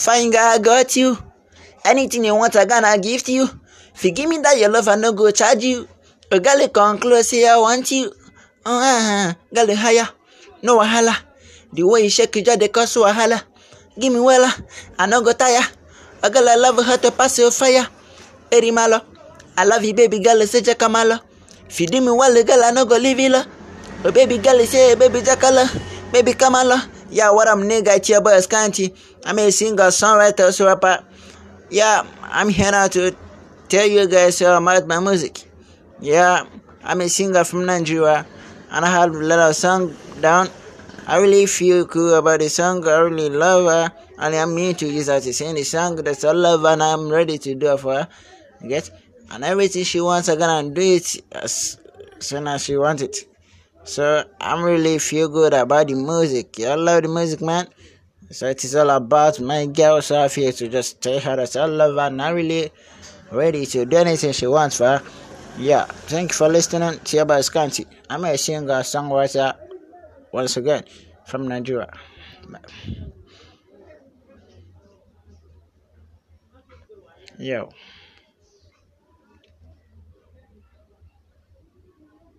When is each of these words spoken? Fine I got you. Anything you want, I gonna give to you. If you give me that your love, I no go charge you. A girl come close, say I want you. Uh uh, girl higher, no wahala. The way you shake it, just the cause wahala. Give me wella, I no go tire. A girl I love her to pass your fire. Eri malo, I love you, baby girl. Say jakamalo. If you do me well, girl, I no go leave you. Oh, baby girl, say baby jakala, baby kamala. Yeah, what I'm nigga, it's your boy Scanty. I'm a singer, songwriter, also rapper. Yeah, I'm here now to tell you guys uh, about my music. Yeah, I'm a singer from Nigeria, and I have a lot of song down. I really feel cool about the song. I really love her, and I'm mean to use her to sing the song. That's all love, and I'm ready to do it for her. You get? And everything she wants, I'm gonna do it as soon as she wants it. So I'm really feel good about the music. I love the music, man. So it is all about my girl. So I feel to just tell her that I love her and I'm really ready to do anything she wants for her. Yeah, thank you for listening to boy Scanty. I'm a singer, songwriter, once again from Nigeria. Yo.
Fine 0.00 0.34
I 0.34 0.56
got 0.56 0.96
you. 0.96 1.18
Anything 1.84 2.24
you 2.24 2.34
want, 2.34 2.56
I 2.56 2.64
gonna 2.64 2.96
give 2.96 3.22
to 3.24 3.32
you. 3.32 3.46
If 3.94 4.02
you 4.02 4.12
give 4.12 4.30
me 4.30 4.38
that 4.38 4.56
your 4.58 4.70
love, 4.70 4.88
I 4.88 4.94
no 4.94 5.12
go 5.12 5.30
charge 5.30 5.62
you. 5.62 5.86
A 6.30 6.40
girl 6.40 6.66
come 6.68 6.96
close, 6.98 7.28
say 7.28 7.46
I 7.46 7.58
want 7.58 7.90
you. 7.90 8.10
Uh 8.64 8.80
uh, 8.80 9.34
girl 9.52 9.76
higher, 9.76 10.08
no 10.62 10.78
wahala. 10.78 11.14
The 11.74 11.82
way 11.82 12.04
you 12.04 12.08
shake 12.08 12.34
it, 12.38 12.46
just 12.46 12.60
the 12.60 12.70
cause 12.70 12.96
wahala. 12.96 13.42
Give 14.00 14.10
me 14.10 14.20
wella, 14.20 14.48
I 14.98 15.04
no 15.04 15.20
go 15.20 15.34
tire. 15.34 15.60
A 16.22 16.30
girl 16.30 16.48
I 16.48 16.54
love 16.54 16.82
her 16.82 16.96
to 16.96 17.10
pass 17.10 17.38
your 17.38 17.50
fire. 17.50 17.86
Eri 18.50 18.70
malo, 18.70 19.02
I 19.58 19.66
love 19.66 19.84
you, 19.84 19.92
baby 19.92 20.20
girl. 20.20 20.40
Say 20.46 20.62
jakamalo. 20.62 21.20
If 21.68 21.78
you 21.78 21.86
do 21.88 22.00
me 22.00 22.10
well, 22.10 22.42
girl, 22.42 22.64
I 22.64 22.70
no 22.70 22.86
go 22.86 22.96
leave 22.96 23.20
you. 23.20 23.34
Oh, 24.02 24.10
baby 24.12 24.38
girl, 24.38 24.64
say 24.64 24.94
baby 24.94 25.20
jakala, 25.20 25.68
baby 26.10 26.32
kamala. 26.32 26.88
Yeah, 27.10 27.32
what 27.32 27.48
I'm 27.48 27.62
nigga, 27.62 27.96
it's 27.96 28.08
your 28.08 28.20
boy 28.20 28.38
Scanty. 28.38 28.94
I'm 29.24 29.38
a 29.40 29.50
singer, 29.50 29.90
songwriter, 29.90 30.44
also 30.44 30.66
rapper. 30.66 31.04
Yeah, 31.68 32.06
I'm 32.22 32.48
here 32.48 32.70
now 32.70 32.86
to 32.86 33.16
tell 33.68 33.84
you 33.86 34.06
guys 34.06 34.40
uh, 34.40 34.58
about 34.62 34.86
my 34.86 35.00
music. 35.00 35.42
Yeah, 36.00 36.46
I'm 36.84 37.00
a 37.00 37.08
singer 37.08 37.42
from 37.42 37.66
Nigeria, 37.66 38.24
and 38.70 38.84
I 38.84 38.88
have 38.88 39.12
a 39.12 39.18
lot 39.18 39.40
of 39.40 39.56
song 39.56 39.96
down. 40.20 40.48
I 41.08 41.18
really 41.18 41.46
feel 41.46 41.84
cool 41.86 42.14
about 42.14 42.38
the 42.38 42.48
song. 42.48 42.86
I 42.86 42.98
really 43.00 43.28
love 43.28 43.66
her, 43.68 43.92
and 44.18 44.34
I'm 44.34 44.54
mean 44.54 44.76
to 44.76 44.86
use 44.86 45.08
her 45.08 45.18
to 45.20 45.32
sing 45.32 45.56
the 45.56 45.64
song. 45.64 45.96
That's 45.96 46.22
all 46.22 46.36
love, 46.36 46.64
and 46.64 46.80
I'm 46.80 47.08
ready 47.08 47.38
to 47.38 47.54
do 47.56 47.72
it 47.72 47.80
for 47.80 47.94
her. 47.94 48.08
You 48.62 48.68
get? 48.68 48.88
And 49.32 49.42
everything 49.42 49.82
she 49.82 50.00
wants, 50.00 50.28
I'm 50.28 50.38
gonna 50.38 50.70
do 50.70 50.80
it 50.80 51.24
as 51.32 51.76
soon 52.20 52.46
as 52.46 52.64
she 52.64 52.76
wants 52.76 53.02
it. 53.02 53.16
So 53.84 54.24
I'm 54.40 54.62
really 54.62 54.98
feel 54.98 55.28
good 55.28 55.52
about 55.54 55.88
the 55.88 55.94
music. 55.94 56.60
I 56.60 56.74
love 56.74 57.02
the 57.02 57.08
music, 57.08 57.40
man. 57.40 57.66
So 58.30 58.46
it 58.46 58.64
is 58.64 58.76
all 58.76 58.90
about 58.90 59.40
my 59.40 59.66
girl. 59.66 60.00
So 60.02 60.22
I 60.22 60.28
feel 60.28 60.52
to 60.52 60.68
just 60.68 61.00
tell 61.00 61.18
her 61.18 61.36
that 61.36 61.56
I 61.56 61.64
love 61.64 61.94
her 61.94 62.00
and 62.02 62.22
I'm 62.22 62.34
really 62.34 62.70
ready 63.30 63.66
to 63.66 63.84
do 63.84 63.96
anything 63.96 64.32
she 64.32 64.46
wants 64.46 64.76
for 64.76 64.98
her. 64.98 65.02
Yeah, 65.58 65.84
thank 65.84 66.30
you 66.30 66.36
for 66.36 66.48
listening 66.48 67.00
to 67.00 67.24
boy 67.24 67.40
Scanty. 67.40 67.86
I'm 68.08 68.24
a 68.24 68.38
singer, 68.38 68.80
songwriter, 68.82 69.56
once 70.32 70.56
again 70.56 70.84
from 71.26 71.48
Nigeria. 71.48 71.90
Yo. 77.38 77.70